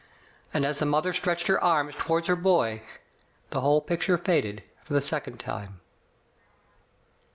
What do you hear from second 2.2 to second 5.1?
her boy the whole picture faded for the